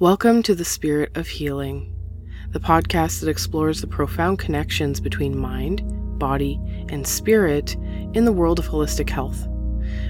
[0.00, 1.94] Welcome to the Spirit of Healing,
[2.50, 5.84] the podcast that explores the profound connections between mind,
[6.18, 7.76] body, and spirit
[8.12, 9.46] in the world of holistic health.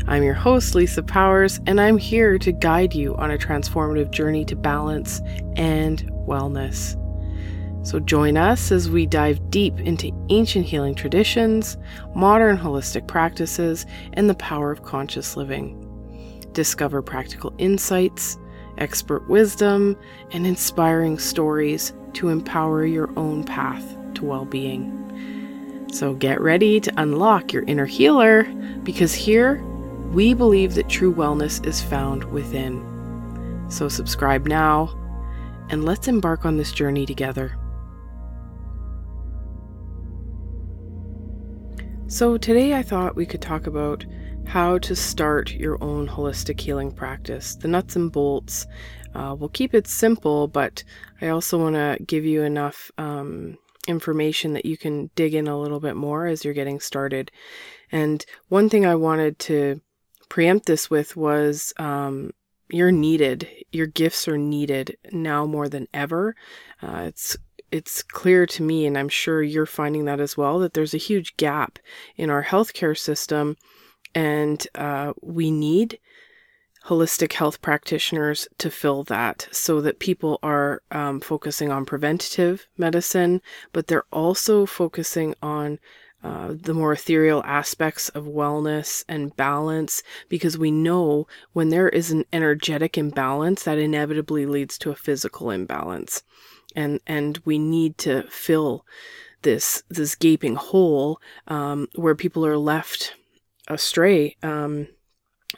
[0.09, 4.47] I'm your host, Lisa Powers, and I'm here to guide you on a transformative journey
[4.47, 5.21] to balance
[5.57, 6.97] and wellness.
[7.87, 11.77] So join us as we dive deep into ancient healing traditions,
[12.15, 15.79] modern holistic practices, and the power of conscious living.
[16.55, 18.39] Discover practical insights
[18.79, 19.97] expert wisdom,
[20.33, 25.01] and inspiring stories to empower your own path to well being.
[25.93, 28.45] So get ready to unlock your inner healer
[28.83, 29.63] because here
[30.13, 32.83] we believe that true wellness is found within.
[33.69, 34.97] So subscribe now
[35.71, 37.59] and let's embark on this journey together.
[42.07, 44.05] So, today I thought we could talk about
[44.47, 48.67] how to start your own holistic healing practice, the nuts and bolts.
[49.15, 50.85] Uh, we'll keep it simple, but
[51.21, 55.59] I also want to give you enough um, information that you can dig in a
[55.59, 57.31] little bit more as you're getting started.
[57.93, 59.81] And one thing I wanted to
[60.29, 62.33] preempt this with was um,
[62.71, 63.49] you're needed.
[63.73, 66.35] Your gifts are needed now more than ever.
[66.83, 67.37] Uh, it's
[67.71, 70.99] it's clear to me, and I'm sure you're finding that as well, that there's a
[70.99, 71.81] huge gap
[72.15, 73.57] in our healthcare system
[74.15, 75.99] and uh, we need
[76.87, 83.41] holistic health practitioners to fill that so that people are um, focusing on preventative medicine,
[83.73, 85.79] but they're also focusing on
[86.23, 92.11] uh, the more ethereal aspects of wellness and balance because we know when there is
[92.11, 96.23] an energetic imbalance that inevitably leads to a physical imbalance.
[96.75, 98.87] And and we need to fill
[99.43, 103.15] this this gaping hole um, where people are left
[103.69, 104.89] astray, um,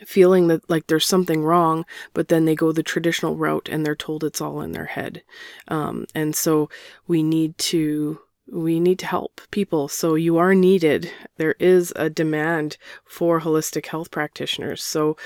[0.04, 3.94] feeling that like there's something wrong, but then they go the traditional route and they're
[3.96, 5.22] told it's all in their head.
[5.68, 6.68] Um, and so
[7.06, 9.88] we need to we need to help people.
[9.88, 11.10] So you are needed.
[11.36, 14.84] There is a demand for holistic health practitioners.
[14.84, 15.16] So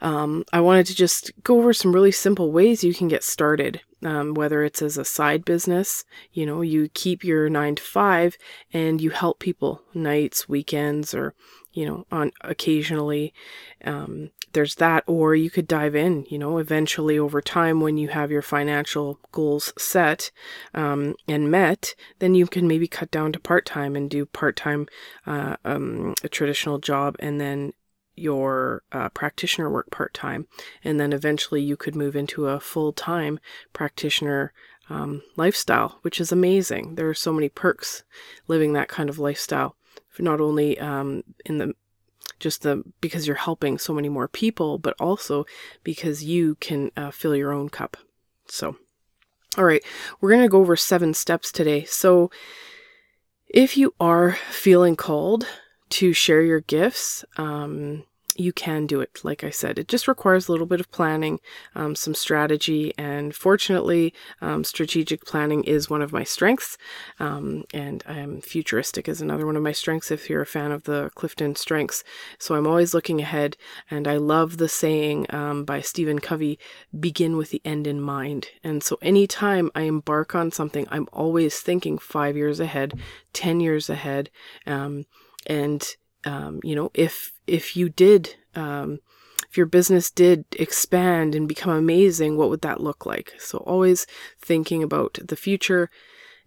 [0.00, 3.80] um, I wanted to just go over some really simple ways you can get started.
[4.02, 8.38] Um, whether it's as a side business, you know, you keep your nine to five
[8.72, 11.34] and you help people nights, weekends, or
[11.72, 13.32] you know, on occasionally.
[13.84, 18.08] Um, there's that, or you could dive in, you know, eventually over time when you
[18.08, 20.32] have your financial goals set
[20.74, 24.56] um, and met, then you can maybe cut down to part time and do part
[24.56, 24.88] time,
[25.26, 27.72] uh, um, a traditional job, and then
[28.20, 30.46] your uh, practitioner work part time.
[30.84, 33.40] And then eventually you could move into a full time
[33.72, 34.52] practitioner
[34.88, 36.96] um, lifestyle, which is amazing.
[36.96, 38.02] There are so many perks
[38.48, 39.76] living that kind of lifestyle
[40.18, 41.74] not only um, in the
[42.38, 45.44] just the because you're helping so many more people, but also
[45.84, 47.96] because you can uh, fill your own cup.
[48.48, 48.76] So,
[49.58, 49.82] all right,
[50.20, 51.84] we're going to go over seven steps today.
[51.84, 52.30] So,
[53.48, 55.46] if you are feeling called
[55.90, 58.04] to share your gifts, um,
[58.36, 59.20] you can do it.
[59.24, 61.40] Like I said, it just requires a little bit of planning,
[61.74, 66.78] um, some strategy, and fortunately, um, strategic planning is one of my strengths.
[67.18, 70.10] Um, and I'm futuristic is another one of my strengths.
[70.10, 72.04] If you're a fan of the Clifton Strengths,
[72.38, 73.56] so I'm always looking ahead.
[73.90, 76.58] And I love the saying um, by Stephen Covey:
[76.98, 81.60] "Begin with the end in mind." And so, anytime I embark on something, I'm always
[81.60, 82.94] thinking five years ahead,
[83.32, 84.30] ten years ahead,
[84.66, 85.06] um,
[85.46, 89.00] and um, you know, if if you did, um,
[89.48, 93.34] if your business did expand and become amazing, what would that look like?
[93.38, 94.06] So always
[94.40, 95.90] thinking about the future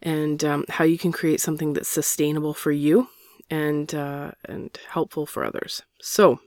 [0.02, 3.08] and um, how you can create something that's sustainable for you
[3.50, 5.82] and uh, and helpful for others.
[6.02, 6.40] So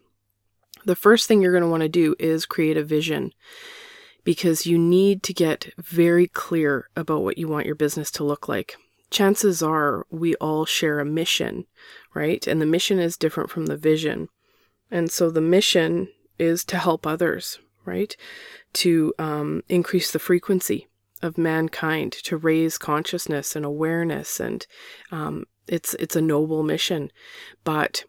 [0.84, 3.32] the first thing you're going to want to do is create a vision
[4.22, 8.48] because you need to get very clear about what you want your business to look
[8.48, 8.76] like
[9.10, 11.66] chances are we all share a mission,
[12.16, 12.46] right?
[12.46, 14.28] And the mission is different from the vision.
[14.90, 18.16] And so the mission is to help others, right?
[18.74, 20.88] To um, increase the frequency
[21.20, 24.40] of mankind, to raise consciousness and awareness.
[24.40, 24.66] And
[25.12, 27.10] um, it's, it's a noble mission.
[27.64, 28.04] But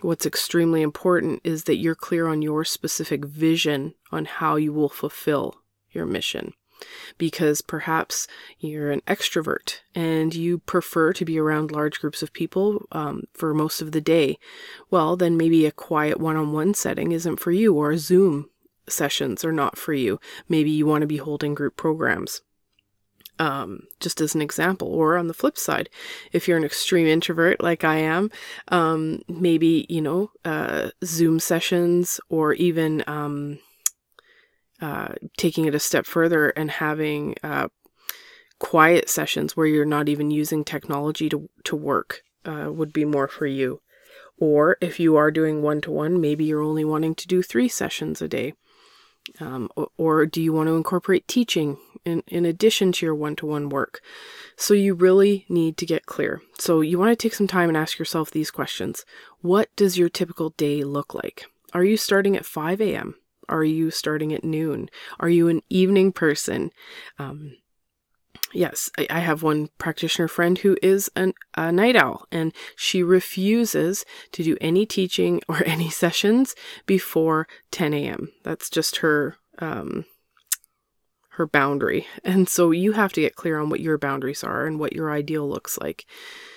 [0.00, 4.88] what's extremely important is that you're clear on your specific vision on how you will
[4.88, 5.56] fulfill
[5.92, 6.54] your mission
[7.18, 8.26] because perhaps
[8.58, 13.54] you're an extrovert and you prefer to be around large groups of people um, for
[13.54, 14.38] most of the day.
[14.90, 18.50] Well, then maybe a quiet one on one setting isn't for you, or Zoom
[18.88, 20.20] sessions are not for you.
[20.48, 22.42] Maybe you want to be holding group programs.
[23.38, 24.88] Um, just as an example.
[24.88, 25.88] Or on the flip side,
[26.30, 28.30] if you're an extreme introvert like I am,
[28.68, 33.58] um, maybe, you know, uh, Zoom sessions or even um,
[34.80, 37.68] uh, taking it a step further and having uh,
[38.58, 43.28] quiet sessions where you're not even using technology to, to work uh, would be more
[43.28, 43.80] for you.
[44.38, 47.68] Or if you are doing one to one, maybe you're only wanting to do three
[47.68, 48.54] sessions a day.
[49.38, 53.36] Um, or, or, do you want to incorporate teaching in, in addition to your one
[53.36, 54.00] to one work?
[54.56, 56.40] So you really need to get clear.
[56.58, 59.04] So you want to take some time and ask yourself these questions
[59.42, 61.44] What does your typical day look like?
[61.74, 63.14] Are you starting at 5 a.m.?
[63.50, 64.88] Are you starting at noon?
[65.18, 66.70] Are you an evening person?
[67.18, 67.56] Um,
[68.52, 73.02] yes, I, I have one practitioner friend who is an, a night owl, and she
[73.02, 76.54] refuses to do any teaching or any sessions
[76.86, 78.32] before 10 a.m.
[78.42, 80.06] That's just her um,
[81.34, 84.78] her boundary, and so you have to get clear on what your boundaries are and
[84.78, 86.06] what your ideal looks like.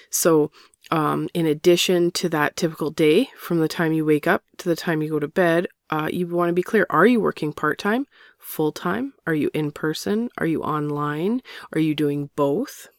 [0.10, 0.52] So,
[0.92, 4.76] um, in addition to that typical day, from the time you wake up to the
[4.76, 7.80] time you go to bed, uh, you want to be clear: Are you working part
[7.80, 8.08] time?
[8.44, 9.14] full time?
[9.26, 10.30] Are you in person?
[10.38, 11.42] Are you online?
[11.74, 12.90] Are you doing both?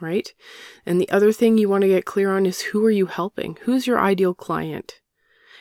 [0.00, 0.34] Right?
[0.84, 3.56] And the other thing you want to get clear on is who are you helping?
[3.62, 5.00] Who's your ideal client?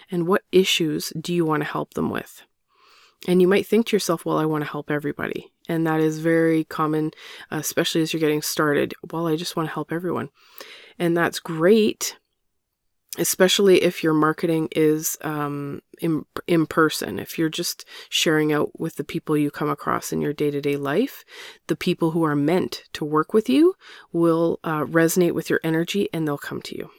[0.10, 2.42] And what issues do you want to help them with?
[3.28, 5.54] And you might think to yourself, well, I want to help everybody.
[5.70, 7.12] And that is very common,
[7.50, 8.94] especially as you're getting started.
[9.12, 10.30] Well, I just want to help everyone.
[10.98, 12.18] And that's great
[13.18, 17.20] especially if your marketing is um, in, in person.
[17.20, 20.62] If you're just sharing out with the people you come across in your day to
[20.62, 21.26] day life,
[21.68, 23.76] the people who are meant to work with you
[24.14, 26.90] will uh, resonate with your energy and they'll come to you.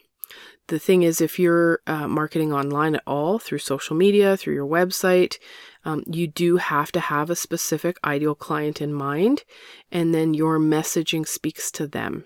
[0.69, 4.67] The thing is, if you're uh, marketing online at all through social media, through your
[4.67, 5.39] website,
[5.85, 9.45] um, you do have to have a specific ideal client in mind,
[9.91, 12.25] and then your messaging speaks to them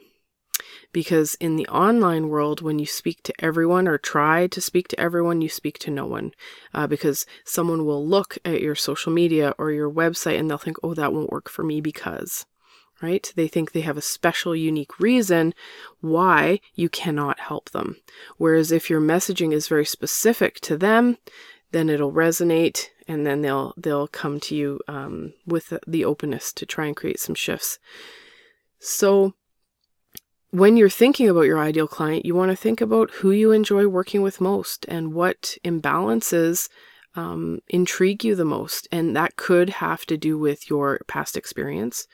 [0.93, 5.01] because in the online world, when you speak to everyone or try to speak to
[5.01, 6.33] everyone, you speak to no one
[6.75, 10.79] uh, because someone will look at your social media or your website and they'll think,
[10.83, 12.47] oh, that won't work for me because,
[13.03, 13.33] right?
[13.37, 15.55] They think they have a special, unique reason
[16.01, 17.97] why you cannot help them.
[18.37, 21.19] Whereas if your messaging is very specific to them,
[21.73, 26.67] then it'll resonate and then they'll they'll come to you um, with the openness to
[26.67, 27.79] try and create some shifts
[28.79, 29.35] so
[30.51, 33.87] when you're thinking about your ideal client, you want to think about who you enjoy
[33.87, 36.69] working with most and what imbalances
[37.15, 38.87] um, intrigue you the most.
[38.93, 42.07] And that could have to do with your past experience,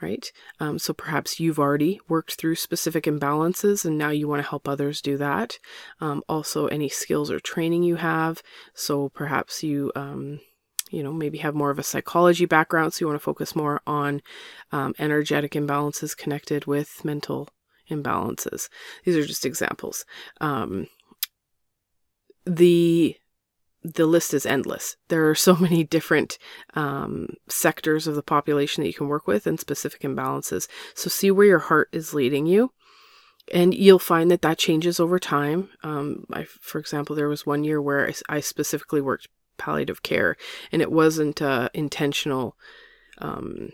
[0.00, 0.30] right?
[0.60, 4.68] Um, so perhaps you've already worked through specific imbalances and now you want to help
[4.68, 5.58] others do that.
[6.00, 8.42] Um, also, any skills or training you have.
[8.74, 10.40] So perhaps you um,
[10.90, 13.80] you know, maybe have more of a psychology background, so you want to focus more
[13.86, 14.22] on
[14.72, 17.48] um, energetic imbalances connected with mental
[17.90, 18.68] imbalances.
[19.04, 20.04] These are just examples.
[20.40, 20.86] Um,
[22.44, 23.16] the
[23.94, 24.96] the list is endless.
[25.08, 26.38] There are so many different
[26.74, 30.68] um, sectors of the population that you can work with and specific imbalances.
[30.94, 32.72] So see where your heart is leading you.
[33.52, 35.68] And you'll find that that changes over time.
[35.84, 40.36] Um, I, for example, there was one year where I, I specifically worked palliative care,
[40.72, 42.56] and it wasn't uh, intentional
[43.18, 43.70] um,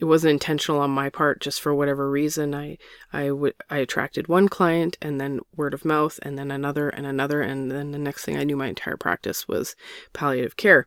[0.00, 2.78] it wasn't intentional on my part just for whatever reason i
[3.12, 7.06] i would i attracted one client and then word of mouth and then another and
[7.06, 9.74] another and then the next thing i knew my entire practice was
[10.12, 10.86] palliative care.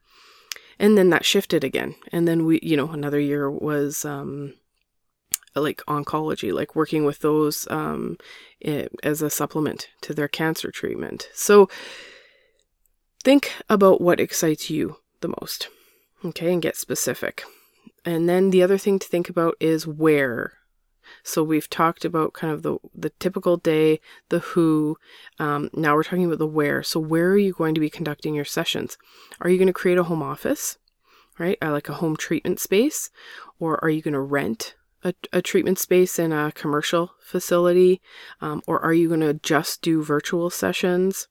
[0.80, 1.96] And then that shifted again.
[2.12, 4.54] And then we you know another year was um
[5.56, 8.18] like oncology like working with those um
[8.60, 11.30] it, as a supplement to their cancer treatment.
[11.34, 11.70] So
[13.24, 15.70] think about what excites you the most
[16.26, 17.44] okay and get specific
[18.06, 20.54] and then the other thing to think about is where.
[21.24, 24.98] So we've talked about kind of the the typical day, the who.
[25.40, 26.84] Um, now we're talking about the where.
[26.84, 28.98] So where are you going to be conducting your sessions?
[29.42, 30.78] Are you going to create a home office,
[31.38, 31.58] right?
[31.62, 33.10] Uh, like a home treatment space,
[33.60, 38.02] or are you going to rent a, a, treatment space in a commercial facility,
[38.40, 41.28] um, or are you going to just do virtual sessions?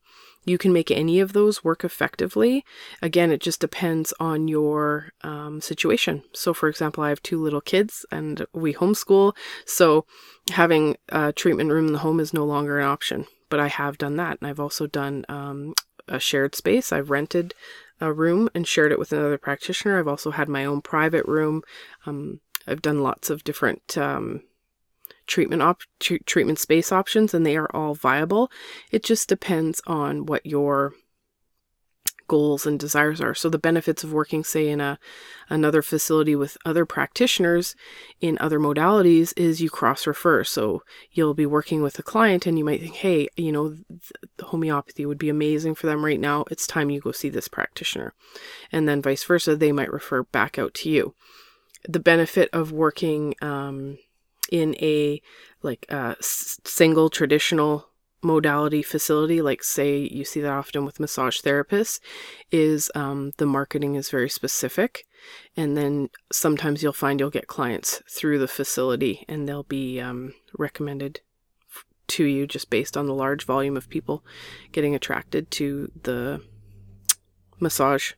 [0.50, 2.64] You can make any of those work effectively.
[3.00, 6.24] Again, it just depends on your um, situation.
[6.32, 9.36] So, for example, I have two little kids and we homeschool.
[9.64, 10.06] So,
[10.50, 13.26] having a treatment room in the home is no longer an option.
[13.48, 14.38] But I have done that.
[14.40, 15.74] And I've also done um,
[16.08, 16.92] a shared space.
[16.92, 17.54] I've rented
[18.00, 20.00] a room and shared it with another practitioner.
[20.00, 21.62] I've also had my own private room.
[22.06, 24.42] Um, I've done lots of different um,
[25.30, 28.50] treatment op- tr- treatment space options and they are all viable.
[28.90, 30.92] It just depends on what your
[32.30, 33.34] goals and desires are.
[33.34, 35.00] So the benefits of working, say, in a
[35.48, 37.74] another facility with other practitioners
[38.20, 40.44] in other modalities is you cross refer.
[40.44, 43.74] So you'll be working with a client and you might think, hey, you know,
[44.36, 46.44] the homeopathy would be amazing for them right now.
[46.52, 48.14] It's time you go see this practitioner.
[48.70, 51.14] And then vice versa, they might refer back out to you.
[51.88, 53.98] The benefit of working um,
[54.50, 55.20] in a
[55.62, 57.90] like a single traditional
[58.22, 62.00] modality facility, like say you see that often with massage therapists,
[62.50, 65.06] is um, the marketing is very specific.
[65.56, 70.34] And then sometimes you'll find you'll get clients through the facility and they'll be um,
[70.58, 71.20] recommended
[72.08, 74.24] to you just based on the large volume of people
[74.72, 76.42] getting attracted to the
[77.60, 78.12] massage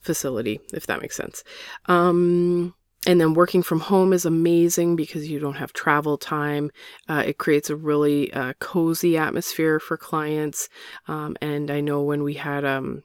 [0.00, 1.42] facility, if that makes sense.
[1.86, 2.74] Um,
[3.06, 6.70] and then working from home is amazing because you don't have travel time.
[7.08, 10.68] Uh, it creates a really uh, cozy atmosphere for clients.
[11.08, 13.02] Um, and I know when we had um,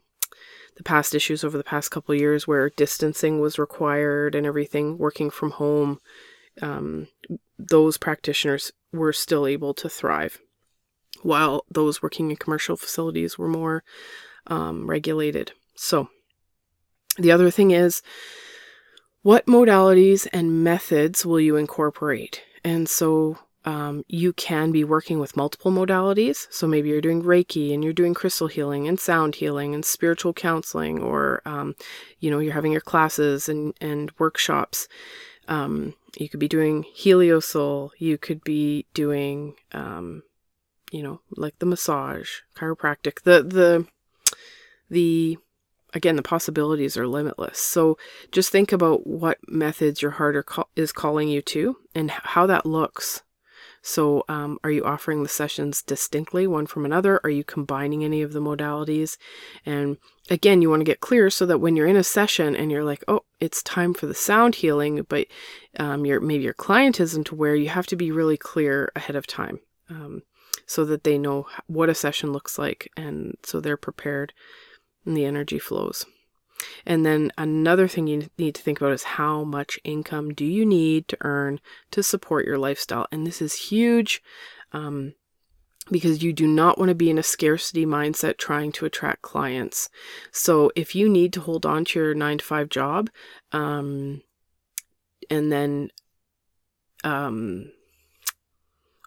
[0.76, 5.32] the past issues over the past couple years where distancing was required and everything, working
[5.32, 6.00] from home,
[6.62, 7.08] um,
[7.58, 10.40] those practitioners were still able to thrive,
[11.24, 13.84] while those working in commercial facilities were more
[14.46, 15.52] um, regulated.
[15.76, 16.10] So,
[17.18, 18.04] the other thing is,
[19.22, 22.44] what modalities and methods will you incorporate?
[22.64, 26.48] And so um, you can be working with multiple modalities.
[26.50, 30.32] So maybe you're doing Reiki and you're doing crystal healing and sound healing and spiritual
[30.32, 31.76] counseling, or um,
[32.20, 34.88] you know you're having your classes and and workshops.
[35.50, 37.92] Um, you could be doing heliosoul.
[37.98, 40.24] You could be doing, um,
[40.92, 43.86] you know, like the massage, chiropractic, the the
[44.90, 45.38] the
[45.94, 47.60] again, the possibilities are limitless.
[47.60, 47.98] So
[48.32, 53.24] just think about what methods your heart is calling you to and how that looks.
[53.82, 57.22] So, um, are you offering the sessions distinctly, one from another?
[57.24, 59.18] Are you combining any of the modalities?
[59.66, 59.98] And
[60.30, 62.84] again, you want to get clear so that when you're in a session and you're
[62.84, 65.28] like, oh, it's time for the sound healing, but
[65.80, 69.26] um, your maybe your client isn't aware, you have to be really clear ahead of
[69.26, 70.24] time um,
[70.66, 74.34] so that they know what a session looks like and so they're prepared
[75.08, 76.06] and the energy flows.
[76.86, 80.66] And then another thing you need to think about is how much income do you
[80.66, 81.60] need to earn
[81.92, 83.08] to support your lifestyle?
[83.12, 84.22] And this is huge
[84.74, 85.14] um,
[85.92, 89.90] because you do not want to be in a scarcity mindset trying to attract clients.
[90.32, 93.10] So if you need to hold on to your nine to five job
[93.52, 94.22] um,
[95.30, 95.92] and then
[97.04, 97.72] um,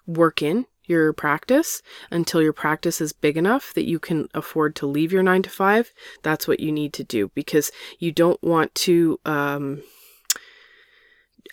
[0.07, 1.81] work in your practice
[2.11, 5.51] until your practice is big enough that you can afford to leave your nine to
[5.51, 9.83] five, that's what you need to do because you don't want to um,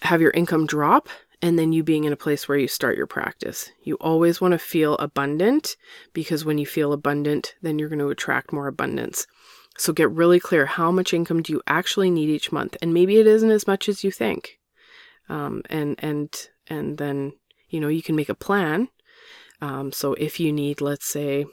[0.02, 1.08] have your income drop
[1.42, 3.70] and then you being in a place where you start your practice.
[3.84, 5.78] You always want to feel abundant
[6.14, 9.28] because when you feel abundant, then you're going to attract more abundance.
[9.78, 13.20] So get really clear how much income do you actually need each month, and maybe
[13.20, 14.60] it isn't as much as you think.
[15.30, 17.34] Um, and and and then
[17.70, 18.88] you know you can make a plan
[19.62, 21.46] um, so if you need, let's say,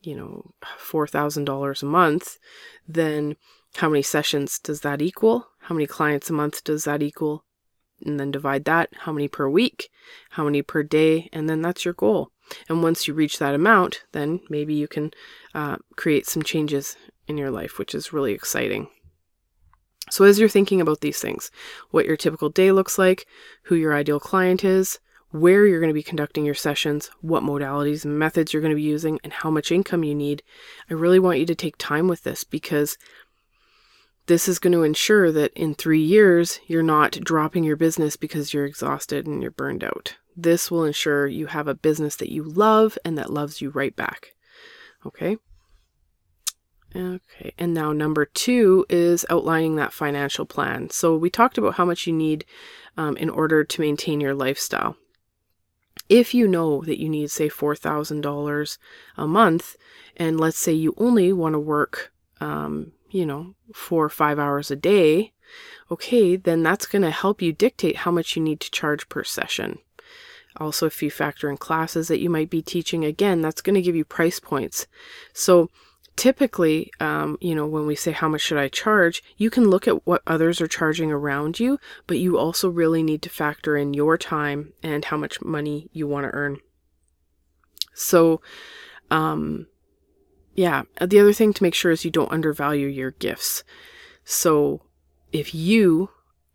[0.00, 2.38] you know, $4,000 a month,
[2.86, 3.36] then
[3.76, 5.48] how many sessions does that equal?
[5.60, 7.44] How many clients a month does that equal?
[8.04, 8.90] And then divide that.
[9.00, 9.90] How many per week?
[10.30, 11.28] How many per day?
[11.32, 12.30] And then that's your goal.
[12.68, 15.12] And once you reach that amount, then maybe you can
[15.54, 16.96] uh, create some changes
[17.28, 18.88] in your life, which is really exciting.
[20.10, 21.50] So, as you're thinking about these things,
[21.90, 23.24] what your typical day looks like,
[23.62, 24.98] who your ideal client is,
[25.32, 28.76] where you're going to be conducting your sessions, what modalities and methods you're going to
[28.76, 30.42] be using, and how much income you need.
[30.90, 32.98] I really want you to take time with this because
[34.26, 38.52] this is going to ensure that in three years, you're not dropping your business because
[38.52, 40.16] you're exhausted and you're burned out.
[40.36, 43.96] This will ensure you have a business that you love and that loves you right
[43.96, 44.34] back.
[45.04, 45.38] Okay.
[46.94, 50.90] Okay, and now number two is outlining that financial plan.
[50.90, 52.44] So, we talked about how much you need
[52.98, 54.98] um, in order to maintain your lifestyle
[56.12, 58.78] if you know that you need, say, $4,000
[59.16, 59.76] a month,
[60.14, 64.70] and let's say you only want to work, um, you know, four or five hours
[64.70, 65.32] a day,
[65.90, 69.24] okay, then that's going to help you dictate how much you need to charge per
[69.24, 69.78] session.
[70.58, 73.80] Also, if you factor in classes that you might be teaching, again, that's going to
[73.80, 74.86] give you price points.
[75.32, 75.70] So,
[76.16, 79.88] typically, um, you know, when we say how much should I charge, you can look
[79.88, 83.94] at what others are charging around you, but you also really need to factor in
[83.94, 86.58] your time and how much money you want to earn.
[87.94, 88.40] So,
[89.10, 89.66] um,
[90.54, 93.64] yeah, the other thing to make sure is you don't undervalue your gifts.
[94.24, 94.82] So,
[95.32, 96.10] if you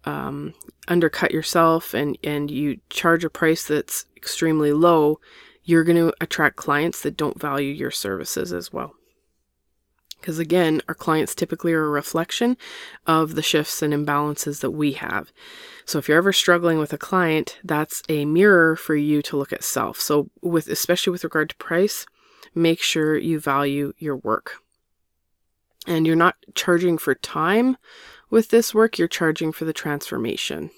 [0.06, 0.54] um,
[0.88, 5.20] undercut yourself and and you charge a price that's extremely low,
[5.64, 8.94] you're going to attract clients that don't value your services as well.
[10.20, 12.58] Because again, our clients typically are a reflection
[13.06, 15.32] of the shifts and imbalances that we have.
[15.86, 19.54] So if you're ever struggling with a client, that's a mirror for you to look
[19.54, 20.00] at self.
[20.00, 22.06] So with especially with regard to price,
[22.54, 24.56] make sure you value your work.
[25.86, 27.78] And you're not charging for time
[28.30, 30.72] with this work, you're charging for the transformation.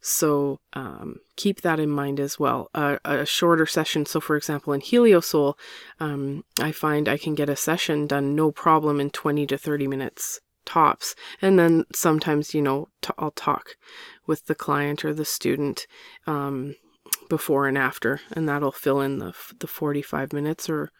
[0.00, 2.70] So um, keep that in mind as well.
[2.74, 4.06] Uh, a shorter session.
[4.06, 5.54] So, for example, in HelioSoul,
[5.98, 9.86] um, I find I can get a session done no problem in 20 to 30
[9.88, 11.14] minutes tops.
[11.40, 12.88] And then sometimes, you know,
[13.18, 13.76] I'll talk
[14.26, 15.86] with the client or the student
[16.26, 16.74] um,
[17.28, 20.90] before and after, and that'll fill in the the 45 minutes or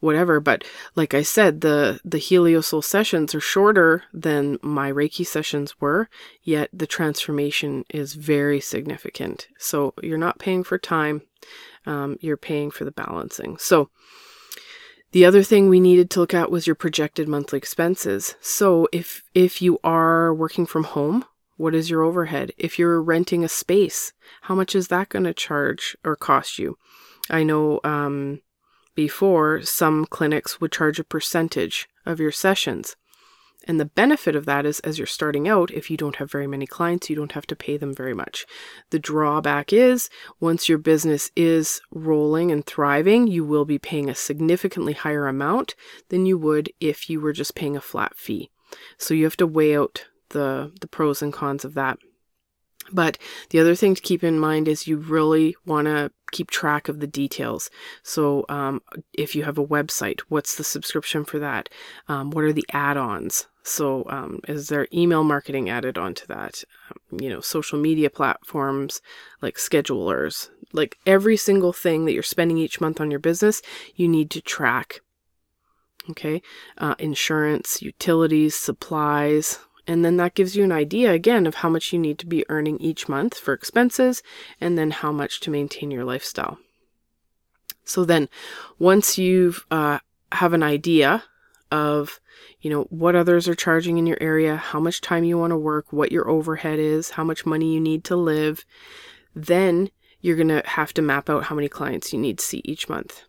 [0.00, 0.40] whatever.
[0.40, 6.08] But like I said, the the HelioSoul sessions are shorter than my Reiki sessions were,
[6.42, 9.48] yet the transformation is very significant.
[9.58, 11.22] So you're not paying for time,
[11.86, 13.56] um, you're paying for the balancing.
[13.58, 13.90] So
[15.12, 18.36] the other thing we needed to look at was your projected monthly expenses.
[18.40, 21.24] So if if you are working from home
[21.60, 22.52] what is your overhead?
[22.56, 26.78] If you're renting a space, how much is that going to charge or cost you?
[27.28, 28.40] I know um,
[28.94, 32.96] before some clinics would charge a percentage of your sessions.
[33.68, 36.46] And the benefit of that is, as you're starting out, if you don't have very
[36.46, 38.46] many clients, you don't have to pay them very much.
[38.88, 40.08] The drawback is,
[40.40, 45.74] once your business is rolling and thriving, you will be paying a significantly higher amount
[46.08, 48.50] than you would if you were just paying a flat fee.
[48.96, 51.98] So you have to weigh out the the pros and cons of that.
[52.92, 53.18] But
[53.50, 57.00] the other thing to keep in mind is you really want to keep track of
[57.00, 57.70] the details.
[58.02, 58.80] So, um,
[59.12, 61.68] if you have a website, what's the subscription for that?
[62.08, 63.46] Um, what are the add ons?
[63.62, 66.64] So, um, is there email marketing added onto that?
[66.90, 69.00] Um, you know, social media platforms
[69.42, 73.62] like schedulers, like every single thing that you're spending each month on your business,
[73.94, 75.00] you need to track.
[76.08, 76.40] Okay,
[76.78, 79.58] uh, insurance, utilities, supplies,
[79.90, 82.48] and then that gives you an idea again of how much you need to be
[82.48, 84.22] earning each month for expenses
[84.60, 86.58] and then how much to maintain your lifestyle.
[87.84, 88.28] So then
[88.78, 89.98] once you've uh,
[90.30, 91.24] have an idea
[91.72, 92.20] of
[92.60, 95.56] you know what others are charging in your area, how much time you want to
[95.56, 98.64] work, what your overhead is, how much money you need to live,
[99.34, 102.62] then you're going to have to map out how many clients you need to see
[102.64, 103.24] each month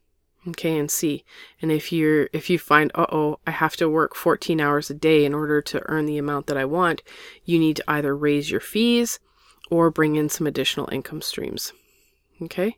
[0.47, 1.23] okay and see
[1.61, 5.23] and if you're if you find uh-oh i have to work 14 hours a day
[5.23, 7.03] in order to earn the amount that i want
[7.45, 9.19] you need to either raise your fees
[9.71, 11.73] or bring in some additional income streams.
[12.43, 12.77] Okay?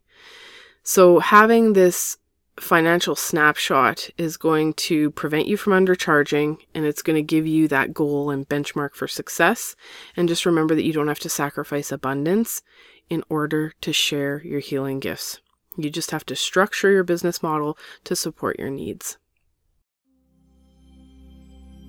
[0.84, 2.18] So having this
[2.60, 7.68] financial snapshot is going to prevent you from undercharging and it's going to give you
[7.68, 9.76] that goal and benchmark for success.
[10.16, 12.62] And just remember that you don't have to sacrifice abundance
[13.10, 15.40] in order to share your healing gifts
[15.78, 19.18] you just have to structure your business model to support your needs.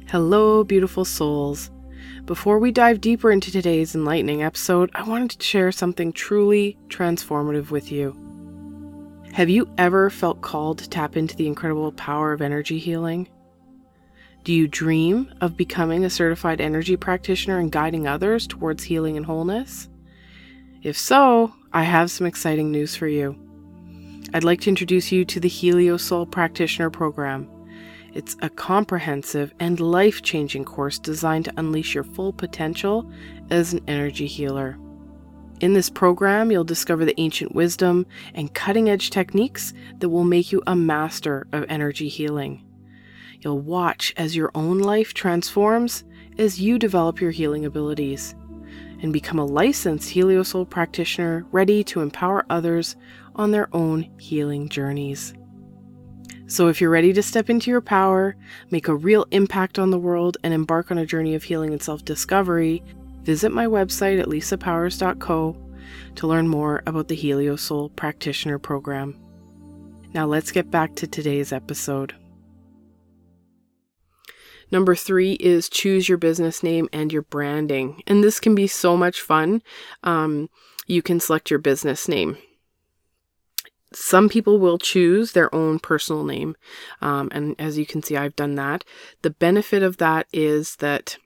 [0.09, 1.70] Hello, beautiful souls.
[2.25, 7.70] Before we dive deeper into today's enlightening episode, I wanted to share something truly transformative
[7.70, 8.16] with you.
[9.33, 13.29] Have you ever felt called to tap into the incredible power of energy healing?
[14.44, 19.27] Do you dream of becoming a certified energy practitioner and guiding others towards healing and
[19.27, 19.88] wholeness?
[20.83, 23.43] If so, I have some exciting news for you.
[24.35, 27.49] I'd like to introduce you to the HelioSoul Practitioner Program.
[28.14, 33.09] It's a comprehensive and life changing course designed to unleash your full potential
[33.51, 34.77] as an energy healer.
[35.61, 40.51] In this program, you'll discover the ancient wisdom and cutting edge techniques that will make
[40.51, 42.66] you a master of energy healing.
[43.40, 46.03] You'll watch as your own life transforms
[46.38, 48.35] as you develop your healing abilities
[49.01, 52.97] and become a licensed HelioSoul practitioner ready to empower others
[53.35, 55.35] on their own healing journeys.
[56.47, 58.37] So, if you're ready to step into your power,
[58.70, 61.83] make a real impact on the world, and embark on a journey of healing and
[61.83, 62.83] self discovery,
[63.23, 65.57] visit my website at lisapowers.co
[66.16, 69.18] to learn more about the HelioSoul Practitioner Program.
[70.12, 72.14] Now, let's get back to today's episode.
[74.70, 78.03] Number three is choose your business name and your branding.
[78.07, 79.62] And this can be so much fun.
[80.03, 80.51] Um,
[80.87, 82.37] you can select your business name
[83.94, 86.57] some people will choose their own personal name.
[87.00, 88.85] Um, and as you can see, I've done that.
[89.22, 91.16] The benefit of that is that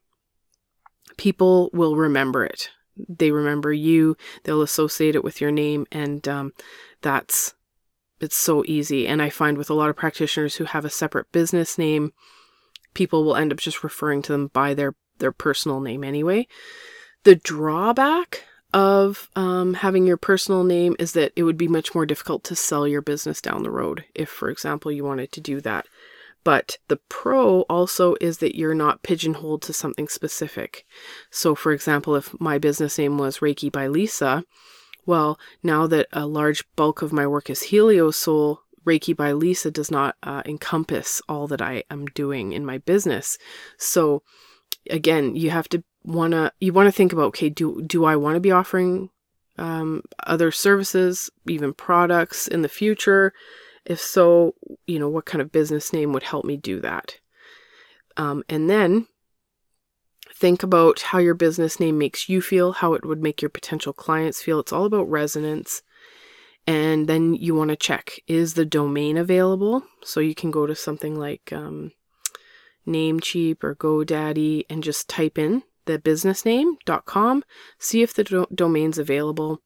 [1.17, 2.71] people will remember it.
[3.09, 6.53] They remember you, they'll associate it with your name, and um,
[7.01, 7.55] that's
[8.21, 9.07] it's so easy.
[9.07, 12.13] And I find with a lot of practitioners who have a separate business name,
[12.95, 16.47] people will end up just referring to them by their their personal name anyway.
[17.25, 22.05] The drawback of um, having your personal name is that it would be much more
[22.05, 25.61] difficult to sell your business down the road if, for example, you wanted to do
[25.63, 25.87] that.
[26.45, 30.87] But the pro also is that you're not pigeonholed to something specific.
[31.31, 34.45] So, for example, if my business name was Reiki by Lisa,
[35.05, 39.91] well, now that a large bulk of my work is Heliosoul, Reiki by Lisa does
[39.91, 43.37] not uh, encompass all that I am doing in my business.
[43.77, 44.23] So,
[44.89, 48.17] again, you have to want to you want to think about okay, do do I
[48.17, 49.11] want to be offering
[49.59, 53.33] um, other services, even products in the future?
[53.85, 54.55] If so,
[54.87, 57.19] you know, what kind of business name would help me do that?
[58.17, 59.07] Um, and then
[60.33, 63.93] think about how your business name makes you feel, how it would make your potential
[63.93, 64.61] clients feel.
[64.61, 65.83] It's all about resonance.
[66.67, 69.85] And then you want to check is the domain available?
[70.05, 71.93] So you can go to something like um,
[72.87, 77.43] Namecheap or GoDaddy and just type in the business name.com,
[77.79, 79.61] see if the do- domain's available.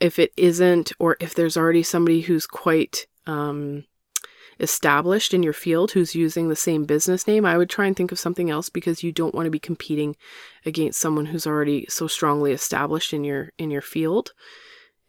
[0.00, 3.84] If it isn't, or if there's already somebody who's quite um,
[4.60, 8.12] established in your field who's using the same business name, I would try and think
[8.12, 10.16] of something else because you don't want to be competing
[10.64, 14.32] against someone who's already so strongly established in your in your field.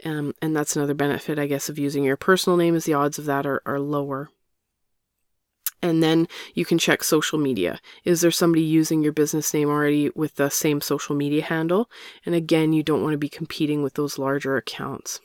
[0.03, 3.19] Um, and that's another benefit, I guess, of using your personal name is the odds
[3.19, 4.29] of that are, are lower.
[5.83, 7.79] And then you can check social media.
[8.05, 11.91] Is there somebody using your business name already with the same social media handle?
[12.25, 15.19] And again, you don't want to be competing with those larger accounts.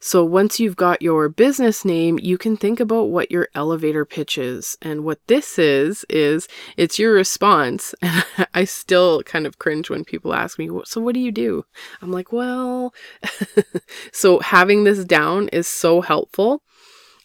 [0.00, 4.38] So once you've got your business name, you can think about what your elevator pitch
[4.38, 4.78] is.
[4.80, 7.94] And what this is, is it's your response.
[8.02, 11.66] And I still kind of cringe when people ask me, so what do you do?
[12.00, 12.94] I'm like, well,
[14.12, 16.62] so having this down is so helpful.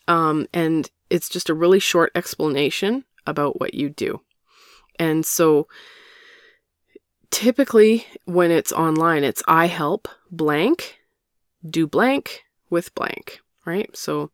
[0.07, 4.21] Um, and it's just a really short explanation about what you do.
[4.97, 5.67] And so
[7.29, 10.97] typically when it's online, it's I help blank,
[11.69, 13.95] do blank, with blank, right?
[13.95, 14.31] So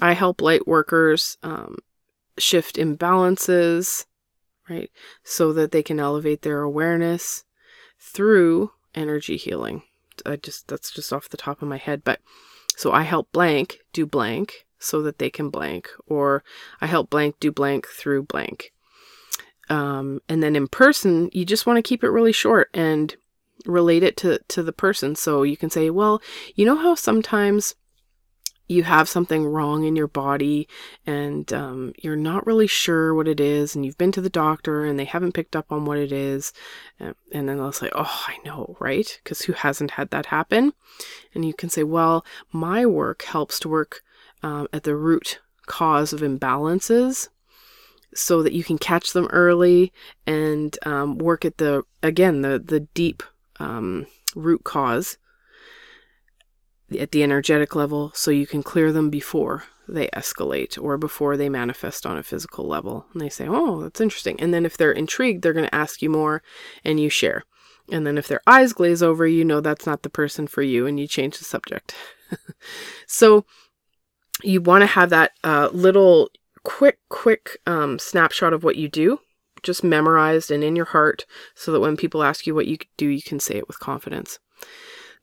[0.00, 1.76] I help light workers um,
[2.38, 4.06] shift imbalances,
[4.70, 4.90] right?
[5.24, 7.44] So that they can elevate their awareness
[8.00, 9.82] through energy healing.
[10.24, 12.04] I just, that's just off the top of my head.
[12.04, 12.20] But
[12.74, 16.42] so I help blank do blank so that they can blank, or
[16.80, 18.72] I help blank do blank through blank.
[19.68, 23.14] Um, and then in person, you just want to keep it really short and
[23.64, 25.14] relate it to, to the person.
[25.14, 26.20] So you can say, well,
[26.54, 27.74] you know how sometimes
[28.68, 30.68] you have something wrong in your body
[31.06, 34.84] and um, you're not really sure what it is, and you've been to the doctor
[34.84, 36.52] and they haven't picked up on what it is,
[36.98, 39.20] and then they'll say, Oh, I know, right?
[39.22, 40.72] Because who hasn't had that happen?
[41.34, 44.02] And you can say, Well, my work helps to work
[44.42, 47.28] um, at the root cause of imbalances
[48.14, 49.92] so that you can catch them early
[50.26, 53.22] and um, work at the, again, the, the deep
[53.58, 55.16] um, root cause
[56.98, 61.48] at the energetic level so you can clear them before they escalate or before they
[61.48, 63.06] manifest on a physical level.
[63.12, 64.40] And they say, Oh, that's interesting.
[64.40, 66.42] And then if they're intrigued, they're going to ask you more
[66.84, 67.44] and you share.
[67.90, 70.86] And then if their eyes glaze over, you know that's not the person for you
[70.86, 71.94] and you change the subject.
[73.06, 73.44] so
[74.42, 76.30] you want to have that uh, little
[76.64, 79.18] quick, quick um, snapshot of what you do
[79.62, 83.06] just memorized and in your heart so that when people ask you what you do,
[83.08, 84.38] you can say it with confidence.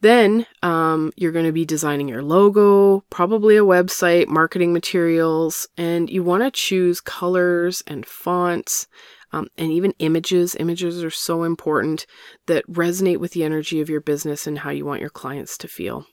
[0.01, 6.09] Then um, you're going to be designing your logo, probably a website, marketing materials, and
[6.09, 8.87] you want to choose colors and fonts
[9.33, 10.55] um, and even images.
[10.55, 12.05] Images are so important
[12.47, 15.67] that resonate with the energy of your business and how you want your clients to
[15.67, 16.05] feel.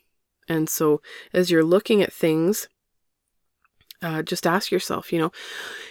[0.48, 1.00] And so
[1.32, 2.68] as you're looking at things,
[4.02, 5.32] uh, just ask yourself, you know,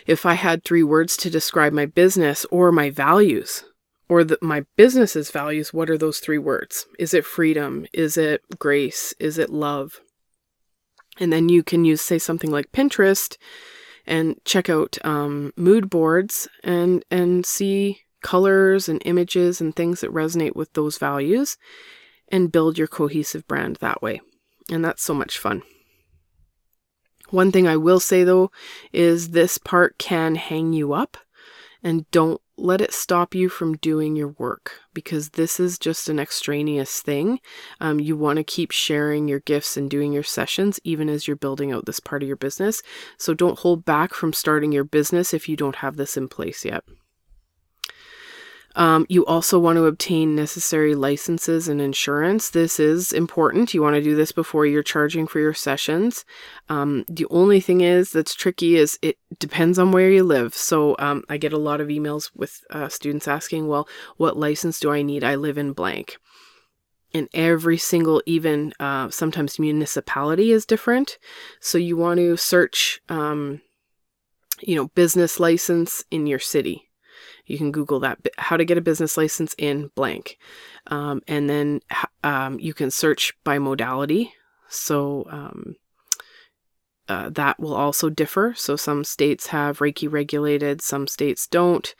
[0.05, 3.63] if I had three words to describe my business or my values,
[4.07, 6.85] or the, my business's values, what are those three words?
[6.99, 7.87] Is it freedom?
[7.93, 9.13] Is it grace?
[9.19, 9.99] Is it love?
[11.19, 13.37] And then you can use, say, something like Pinterest
[14.05, 20.11] and check out um, mood boards and and see colors and images and things that
[20.11, 21.57] resonate with those values
[22.29, 24.19] and build your cohesive brand that way.
[24.71, 25.61] And that's so much fun.
[27.35, 28.49] One thing I will say though
[28.93, 31.17] is this part can hang you up
[31.83, 36.17] and don't let it stop you from doing your work because this is just an
[36.17, 37.41] extraneous thing.
[37.81, 41.35] Um, you want to keep sharing your gifts and doing your sessions even as you're
[41.35, 42.81] building out this part of your business.
[43.17, 46.63] So don't hold back from starting your business if you don't have this in place
[46.63, 46.85] yet.
[48.75, 52.49] Um, you also want to obtain necessary licenses and insurance.
[52.49, 53.73] This is important.
[53.73, 56.25] You want to do this before you're charging for your sessions.
[56.69, 60.53] Um, the only thing is that's tricky is it depends on where you live.
[60.55, 64.79] So um, I get a lot of emails with uh, students asking, well, what license
[64.79, 65.23] do I need?
[65.23, 66.17] I live in blank.
[67.13, 71.17] And every single, even uh, sometimes municipality is different.
[71.61, 73.61] So you want to search um,
[74.61, 76.89] you know, business license in your city.
[77.45, 80.37] You can Google that, how to get a business license in blank.
[80.87, 81.81] Um, and then
[82.23, 84.33] um, you can search by modality.
[84.67, 85.75] So um,
[87.07, 88.53] uh, that will also differ.
[88.55, 91.93] So some states have Reiki regulated, some states don't.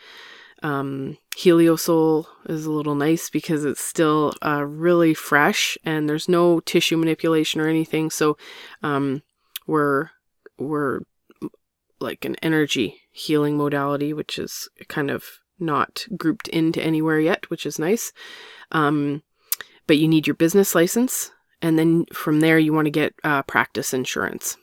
[0.64, 6.60] Um, Heliosoul is a little nice because it's still uh, really fresh and there's no
[6.62, 8.10] tissue manipulation or anything.
[8.10, 8.38] So
[8.82, 9.22] um,
[9.68, 10.10] we're
[10.58, 11.02] we're
[12.00, 15.26] like an energy healing modality, which is kind of
[15.60, 18.12] not grouped into anywhere yet, which is nice.
[18.72, 19.24] Um,
[19.88, 21.32] but you need your business license,
[21.62, 24.58] and then from there you want to get uh, practice insurance.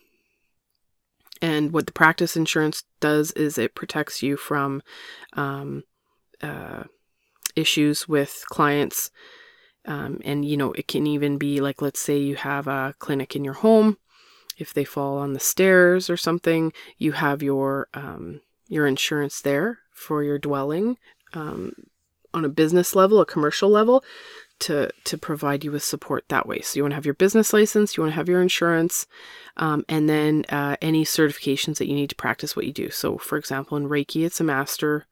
[1.41, 4.83] And what the practice insurance does is it protects you from
[5.33, 5.83] um,
[6.41, 6.85] uh,
[7.57, 9.11] issues with clients.
[9.85, 13.35] Um, and, you know, it can even be like, let's say you have a clinic
[13.35, 13.97] in your home.
[14.63, 19.81] If they fall on the stairs or something, you have your um, your insurance there
[19.93, 20.97] for your dwelling
[21.35, 21.73] um,
[22.33, 24.03] on a business level, a commercial level
[24.61, 26.61] to to provide you with support that way.
[26.61, 29.07] So you want to have your business license, you want to have your insurance,
[29.57, 32.91] um, and then uh, any certifications that you need to practice what you do.
[32.91, 35.07] So, for example, in Reiki, it's a master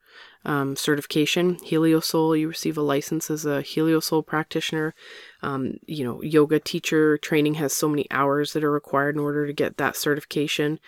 [0.45, 1.57] um, certification.
[1.57, 4.95] Heliosoul, you receive a license as a Heliosoul practitioner.
[5.43, 9.47] Um, you know, yoga teacher training has so many hours that are required in order
[9.47, 10.79] to get that certification.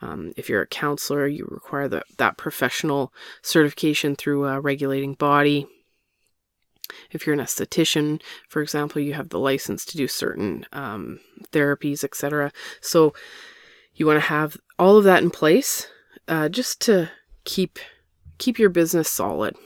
[0.00, 5.66] Um, if you're a counselor, you require that that professional certification through a regulating body.
[7.10, 11.20] If you're an esthetician, for example, you have the license to do certain um,
[11.50, 12.52] therapies, etc.
[12.80, 13.14] So
[13.94, 15.86] you want to have all of that in place
[16.28, 17.10] uh, just to
[17.44, 17.78] keep
[18.38, 19.56] keep your business solid.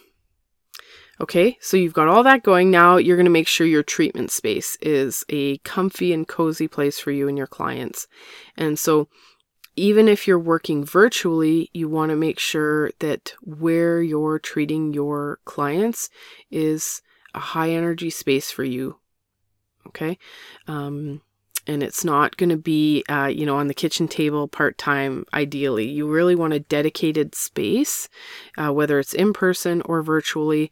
[1.19, 2.71] Okay, so you've got all that going.
[2.71, 6.99] Now you're going to make sure your treatment space is a comfy and cozy place
[6.99, 8.07] for you and your clients.
[8.57, 9.09] And so,
[9.77, 15.39] even if you're working virtually, you want to make sure that where you're treating your
[15.45, 16.09] clients
[16.51, 17.03] is
[17.35, 18.99] a high energy space for you.
[19.87, 20.19] Okay.
[20.67, 21.21] Um,
[21.67, 25.25] and it's not going to be, uh, you know, on the kitchen table part time,
[25.35, 25.89] ideally.
[25.89, 28.09] You really want a dedicated space,
[28.57, 30.71] uh, whether it's in person or virtually,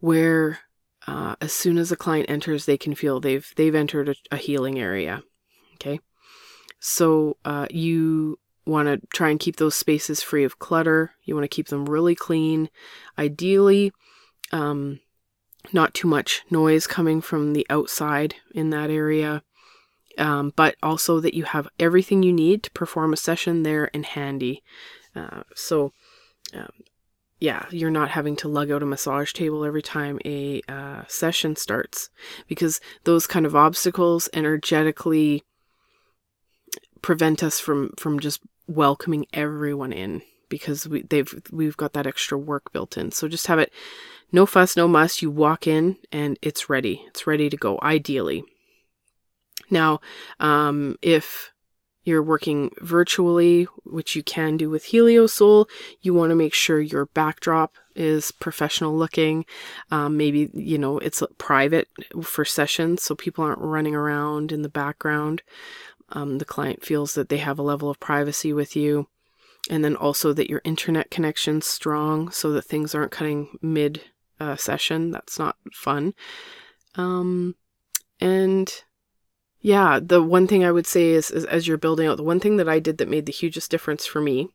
[0.00, 0.60] where
[1.06, 4.36] uh, as soon as a client enters, they can feel they've they've entered a, a
[4.36, 5.22] healing area.
[5.74, 6.00] Okay,
[6.80, 11.12] so uh, you want to try and keep those spaces free of clutter.
[11.24, 12.68] You want to keep them really clean.
[13.18, 13.92] Ideally,
[14.52, 15.00] um,
[15.72, 19.42] not too much noise coming from the outside in that area,
[20.18, 24.04] um, but also that you have everything you need to perform a session there and
[24.04, 24.62] handy.
[25.14, 25.92] Uh, so,
[26.54, 26.70] um,
[27.40, 31.56] yeah, you're not having to lug out a massage table every time a uh, session
[31.56, 32.10] starts
[32.48, 35.42] because those kind of obstacles energetically
[37.00, 42.36] prevent us from from just welcoming everyone in because we they've we've got that extra
[42.36, 43.12] work built in.
[43.12, 43.72] So just have it
[44.32, 45.22] no fuss, no muss.
[45.22, 47.04] You walk in and it's ready.
[47.08, 48.44] It's ready to go, ideally.
[49.70, 50.00] Now,
[50.40, 51.52] um, if
[52.04, 55.68] you're working virtually, which you can do with Heliosoul,
[56.00, 59.44] you want to make sure your backdrop is professional looking.
[59.90, 61.88] Um, maybe, you know, it's private
[62.22, 65.42] for sessions so people aren't running around in the background.
[66.10, 69.08] Um, the client feels that they have a level of privacy with you.
[69.68, 74.00] And then also that your internet connection's strong so that things aren't cutting mid
[74.40, 75.10] uh, session.
[75.10, 76.14] That's not fun.
[76.94, 77.56] Um,
[78.18, 78.72] and
[79.68, 82.40] yeah, the one thing I would say is, is as you're building out, the one
[82.40, 84.48] thing that I did that made the hugest difference for me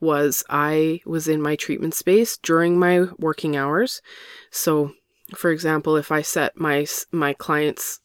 [0.00, 4.02] was I was in my treatment space during my working hours.
[4.50, 4.94] So,
[5.36, 8.00] for example, if I set my my clients'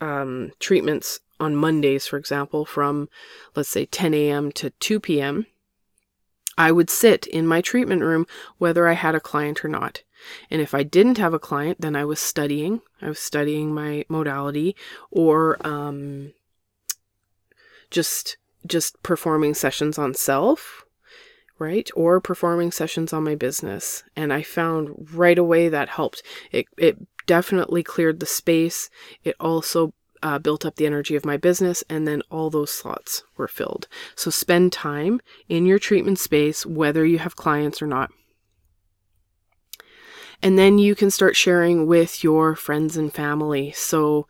[0.00, 3.08] um, treatments on Mondays, for example, from
[3.54, 4.50] let's say 10 a.m.
[4.50, 5.46] to 2 p.m.,
[6.58, 10.02] I would sit in my treatment room whether I had a client or not.
[10.50, 12.80] And if I didn't have a client, then I was studying.
[13.00, 14.76] I was studying my modality
[15.10, 16.32] or um,
[17.90, 20.84] just just performing sessions on self,
[21.58, 21.88] right?
[21.94, 24.02] Or performing sessions on my business.
[24.16, 26.22] And I found right away that helped.
[26.52, 28.90] It it definitely cleared the space.
[29.22, 33.22] It also uh, built up the energy of my business, and then all those slots
[33.36, 33.86] were filled.
[34.16, 38.10] So spend time in your treatment space, whether you have clients or not.
[40.42, 43.72] And then you can start sharing with your friends and family.
[43.72, 44.26] So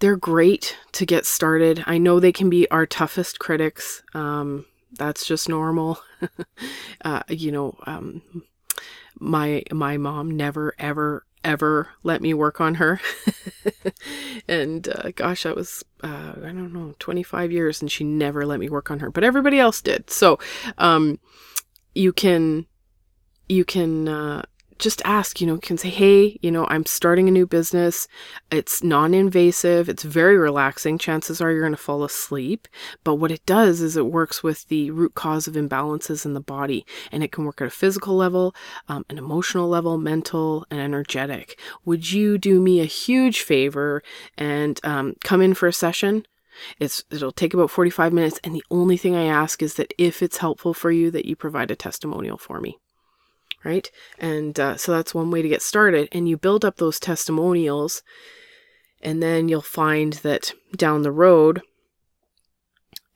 [0.00, 1.84] they're great to get started.
[1.86, 4.02] I know they can be our toughest critics.
[4.14, 4.66] Um,
[4.98, 5.98] that's just normal.
[7.04, 8.22] uh, you know, um,
[9.18, 13.00] my my mom never ever ever let me work on her.
[14.48, 18.58] and uh, gosh, that was, uh, I don't know, 25 years, and she never let
[18.58, 20.10] me work on her, but everybody else did.
[20.10, 20.38] So
[20.78, 21.20] um,
[21.94, 22.66] you can,
[23.48, 24.42] you can, uh,
[24.78, 28.08] just ask, you know, can say, hey, you know, I'm starting a new business.
[28.50, 30.98] It's non invasive, it's very relaxing.
[30.98, 32.68] Chances are you're going to fall asleep.
[33.02, 36.40] But what it does is it works with the root cause of imbalances in the
[36.40, 38.54] body, and it can work at a physical level,
[38.88, 41.58] um, an emotional level, mental, and energetic.
[41.84, 44.02] Would you do me a huge favor
[44.36, 46.26] and um, come in for a session?
[46.78, 50.22] It's it'll take about 45 minutes and the only thing I ask is that if
[50.22, 52.78] it's helpful for you that you provide a testimonial for me
[53.64, 53.90] right?
[54.18, 56.08] And uh, so that's one way to get started.
[56.12, 58.02] And you build up those testimonials,
[59.02, 61.62] and then you'll find that down the road,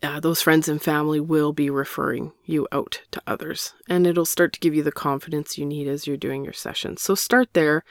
[0.02, 4.52] uh, those friends and family will be referring you out to others, and it'll start
[4.52, 7.02] to give you the confidence you need as you're doing your sessions.
[7.02, 7.84] So start there,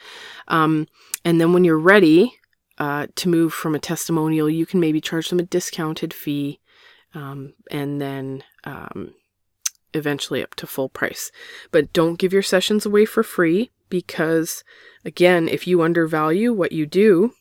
[0.46, 0.86] um,
[1.24, 2.34] and then when you're ready
[2.78, 6.60] uh, to move from a testimonial, you can maybe charge them a discounted fee,
[7.12, 9.14] um, and then um,
[9.94, 11.30] eventually up to full price.
[11.70, 14.64] But don't give your sessions away for free because,
[15.04, 17.32] again, if you undervalue what you do,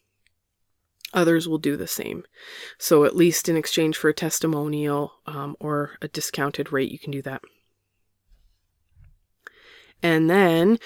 [1.14, 2.24] others will do the same.
[2.78, 7.12] So, at least in exchange for a testimonial um, or a discounted rate, you can
[7.12, 7.42] do that.
[10.02, 10.80] And then,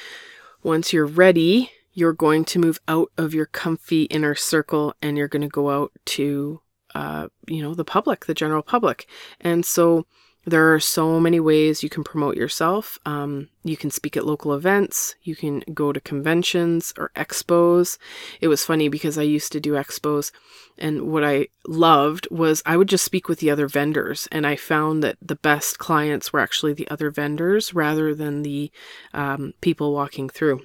[0.63, 5.27] once you're ready, you're going to move out of your comfy inner circle and you're
[5.27, 6.61] going to go out to,
[6.95, 9.07] uh, you know, the public, the general public.
[9.39, 10.05] And so,
[10.45, 12.97] there are so many ways you can promote yourself.
[13.05, 17.97] Um, you can speak at local events, you can go to conventions or expos.
[18.39, 20.31] It was funny because I used to do expos,
[20.77, 24.55] and what I loved was I would just speak with the other vendors, and I
[24.55, 28.71] found that the best clients were actually the other vendors rather than the
[29.13, 30.61] um, people walking through.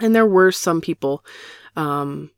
[0.00, 1.24] And there were some people
[1.74, 2.30] um,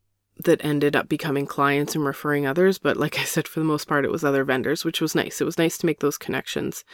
[0.45, 2.79] that ended up becoming clients and referring others.
[2.79, 5.41] But like I said, for the most part, it was other vendors, which was nice.
[5.41, 6.85] It was nice to make those connections.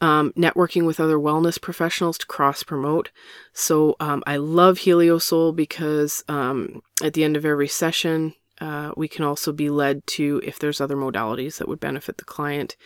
[0.00, 3.10] Um, networking with other wellness professionals to cross promote.
[3.54, 9.08] So um, I love HelioSoul because um, at the end of every session, uh, we
[9.08, 12.76] can also be led to if there's other modalities that would benefit the client.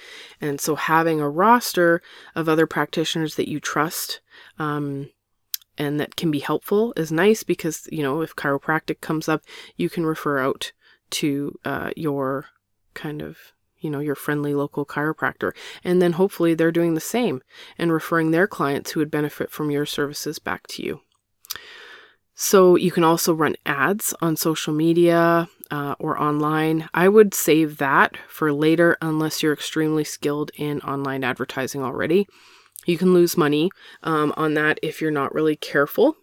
[0.41, 2.01] And so having a roster
[2.35, 4.21] of other practitioners that you trust
[4.59, 5.11] um,
[5.81, 9.43] and that can be helpful is nice because, you know, if chiropractic comes up,
[9.77, 10.73] you can refer out
[11.09, 12.47] to uh, your
[12.93, 13.39] kind of
[13.79, 15.53] you know, your friendly local chiropractor.
[15.83, 17.41] And then hopefully they're doing the same
[17.79, 21.01] and referring their clients who would benefit from your services back to you.
[22.35, 26.91] So you can also run ads on social media uh, or online.
[26.93, 32.27] I would save that for later unless you're extremely skilled in online advertising already.
[32.87, 33.71] You can lose money
[34.03, 36.17] um, on that if you're not really careful.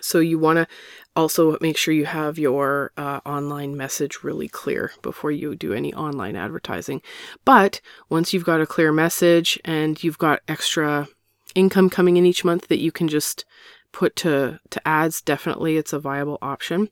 [0.00, 0.66] So you want to
[1.14, 5.92] also make sure you have your uh, online message really clear before you do any
[5.92, 7.02] online advertising.
[7.44, 11.08] But once you've got a clear message and you've got extra
[11.54, 13.44] income coming in each month that you can just
[13.92, 16.88] put to, to ads, definitely it's a viable option.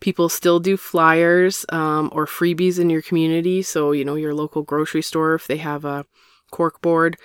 [0.00, 3.62] People still do flyers um, or freebies in your community.
[3.62, 6.04] So, you know, your local grocery store, if they have a
[6.50, 7.16] cork board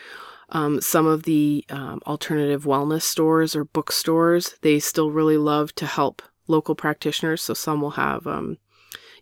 [0.52, 5.86] um, some of the um, alternative wellness stores or bookstores, they still really love to
[5.86, 7.44] help local practitioners.
[7.44, 8.58] So some will have, um,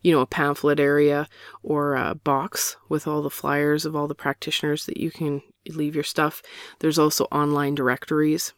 [0.02, 1.28] you know, a pamphlet area
[1.64, 5.96] or a box with all the flyers of all the practitioners that you can leave
[5.96, 6.42] your stuff.
[6.80, 8.54] There's also online directories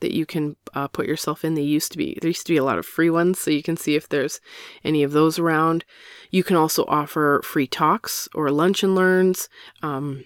[0.00, 1.54] that you can uh, put yourself in.
[1.54, 3.62] They used to be there used to be a lot of free ones, so you
[3.62, 4.40] can see if there's
[4.84, 5.84] any of those around.
[6.30, 9.48] You can also offer free talks or lunch and learns.
[9.82, 10.24] Um,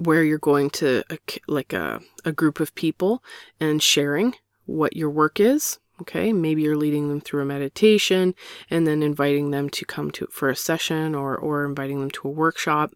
[0.00, 3.22] where you're going to a, like a, a group of people
[3.60, 4.34] and sharing
[4.66, 6.32] what your work is okay?
[6.32, 8.34] Maybe you're leading them through a meditation
[8.70, 12.28] and then inviting them to come to for a session or or inviting them to
[12.28, 12.92] a workshop.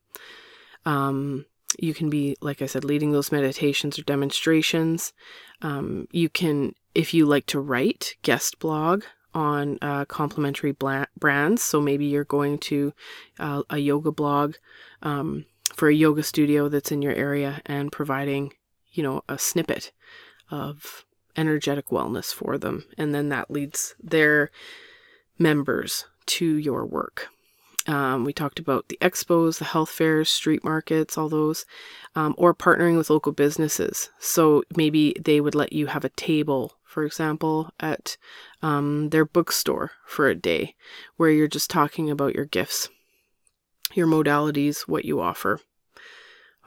[0.85, 1.47] Um,
[1.79, 5.13] you can be like i said leading those meditations or demonstrations.
[5.63, 11.63] Um, you can if you like to write guest blog on uh, complementary bla- brands.
[11.63, 12.93] So maybe you're going to
[13.41, 14.55] uh, a yoga blog
[15.03, 18.53] um, for a yoga studio that's in your area and providing,
[18.93, 19.93] you know, a snippet
[20.51, 21.05] of
[21.37, 22.85] energetic wellness for them.
[22.97, 24.51] And then that leads their
[25.39, 27.29] members to your work.
[27.87, 31.67] Um, we talked about the expos, the health fairs, street markets, all those,
[32.15, 34.09] um, or partnering with local businesses.
[34.19, 38.17] So maybe they would let you have a table, for example, at
[38.63, 40.77] um, their bookstore for a day
[41.17, 42.89] where you're just talking about your gifts
[43.95, 45.61] your modalities, what you offer.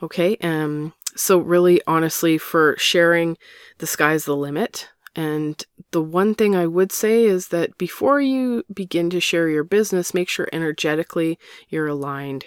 [0.02, 3.38] Okay, um, so really honestly, for sharing,
[3.80, 4.90] the sky's the limit.
[5.16, 9.64] And the one thing I would say is that before you begin to share your
[9.64, 12.46] business, make sure energetically you're aligned.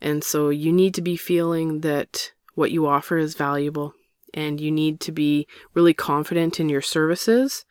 [0.00, 3.94] And so you need to be feeling that what you offer is valuable
[4.34, 7.64] and you need to be really confident in your services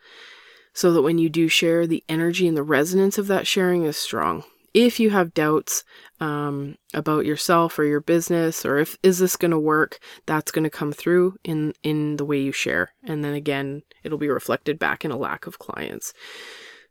[0.73, 3.97] so that when you do share, the energy and the resonance of that sharing is
[3.97, 4.45] strong.
[4.73, 5.83] If you have doubts
[6.19, 10.63] um, about yourself or your business, or if is this going to work, that's going
[10.63, 14.79] to come through in in the way you share, and then again, it'll be reflected
[14.79, 16.13] back in a lack of clients.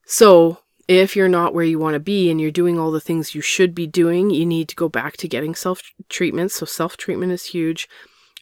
[0.04, 0.58] So
[0.88, 3.40] if you're not where you want to be and you're doing all the things you
[3.40, 6.50] should be doing, you need to go back to getting self treatment.
[6.50, 7.88] So self treatment is huge.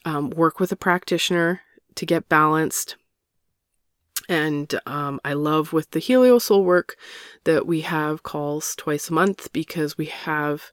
[0.05, 1.61] Um, work with a practitioner
[1.97, 2.97] to get balanced
[4.29, 6.97] and um, I love with the Helio Soul work
[7.45, 10.70] that we have calls twice a month because we have,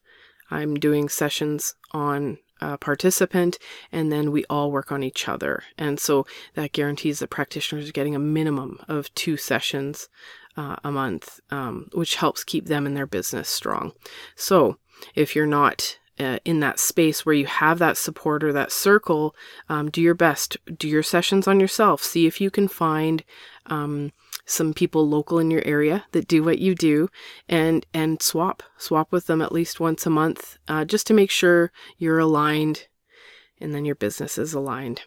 [0.50, 3.58] I'm doing sessions on a participant
[3.92, 5.62] and then we all work on each other.
[5.76, 10.08] And so that guarantees that practitioners are getting a minimum of two sessions
[10.56, 13.92] uh, a month, um, which helps keep them and their business strong.
[14.34, 14.78] So
[15.14, 19.34] if you're not uh, in that space where you have that support or that circle,
[19.68, 20.56] um, do your best.
[20.78, 22.02] Do your sessions on yourself.
[22.02, 23.22] See if you can find
[23.66, 24.12] um,
[24.44, 27.10] some people local in your area that do what you do,
[27.48, 31.30] and and swap swap with them at least once a month, uh, just to make
[31.30, 32.86] sure you're aligned,
[33.60, 35.02] and then your business is aligned.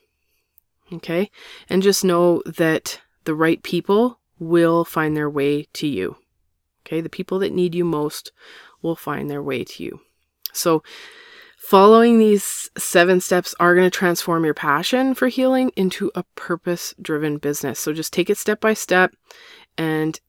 [0.92, 1.32] Okay,
[1.70, 6.18] and just know that the right people will find their way to you.
[6.86, 8.32] Okay, the people that need you most
[8.82, 10.02] will find their way to you.
[10.54, 10.84] So,
[11.58, 16.94] following these seven steps are going to transform your passion for healing into a purpose
[17.02, 17.80] driven business.
[17.80, 19.14] So, just take it step by step
[19.78, 20.20] and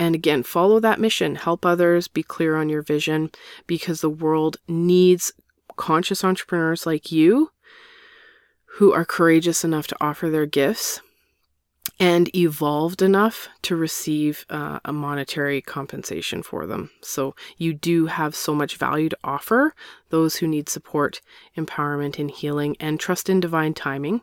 [0.00, 1.34] and again, follow that mission.
[1.34, 3.30] Help others, be clear on your vision
[3.66, 5.32] because the world needs
[5.76, 7.50] conscious entrepreneurs like you
[8.74, 11.00] who are courageous enough to offer their gifts
[11.98, 16.90] and evolved enough to receive uh, a monetary compensation for them.
[17.02, 19.74] So you do have so much value to offer
[20.10, 21.20] those who need support,
[21.56, 24.22] empowerment, and healing, and trust in divine timing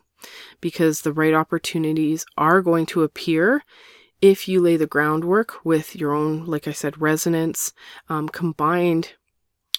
[0.60, 3.62] because the right opportunities are going to appear
[4.22, 7.72] if you lay the groundwork with your own, like I said, resonance
[8.08, 9.14] um, combined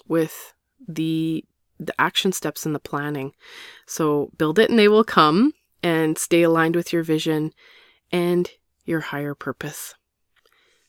[0.08, 0.54] with
[0.88, 1.44] the
[1.80, 3.34] the action steps and the planning.
[3.86, 7.54] So build it and they will come and stay aligned with your vision
[8.12, 8.50] and
[8.86, 9.96] your higher purpose.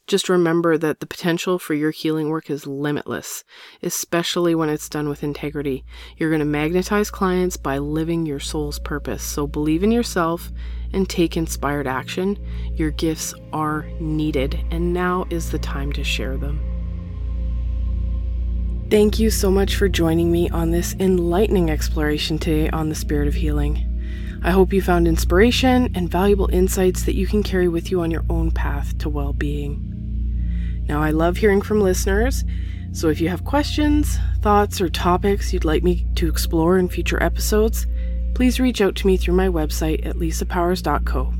[0.08, 3.44] Just remember that the potential for your healing work is limitless,
[3.82, 5.84] especially when it's done with integrity.
[6.16, 9.22] You're going to magnetize clients by living your soul's purpose.
[9.22, 10.50] So believe in yourself
[10.94, 12.38] and take inspired action.
[12.74, 16.58] Your gifts are needed, and now is the time to share them.
[18.90, 23.28] Thank you so much for joining me on this enlightening exploration today on the spirit
[23.28, 23.87] of healing.
[24.42, 28.10] I hope you found inspiration and valuable insights that you can carry with you on
[28.10, 30.84] your own path to well being.
[30.88, 32.44] Now, I love hearing from listeners,
[32.92, 37.22] so if you have questions, thoughts, or topics you'd like me to explore in future
[37.22, 37.86] episodes,
[38.34, 41.34] please reach out to me through my website at lisapowers.co.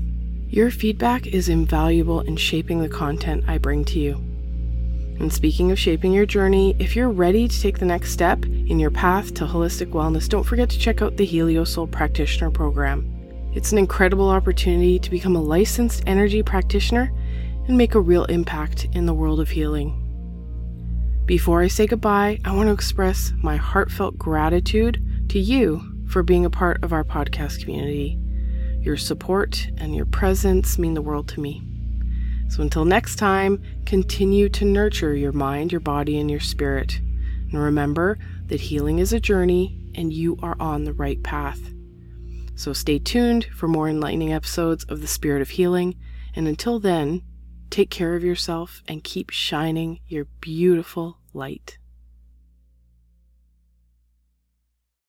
[0.49, 4.28] Your feedback is invaluable in shaping the content I bring to you.
[5.21, 8.79] And speaking of shaping your journey, if you're ready to take the next step in
[8.79, 13.15] your path to holistic wellness, don't forget to check out the Helio Soul Practitioner Program.
[13.53, 17.13] It's an incredible opportunity to become a licensed energy practitioner
[17.67, 20.05] and make a real impact in the world of healing.
[21.27, 26.45] Before I say goodbye, I want to express my heartfelt gratitude to you for being
[26.45, 28.19] a part of our podcast community.
[28.81, 31.63] Your support and your presence mean the world to me.
[32.49, 37.01] So until next time, continue to nurture your mind, your body, and your spirit.
[37.51, 41.61] And remember that healing is a journey and you are on the right path.
[42.55, 45.95] So stay tuned for more enlightening episodes of The Spirit of Healing.
[46.35, 47.23] And until then,
[47.71, 51.79] take care of yourself and keep shining your beautiful light.